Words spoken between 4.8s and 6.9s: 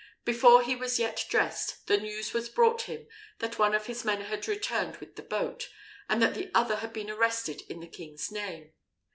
with the boat, and that the other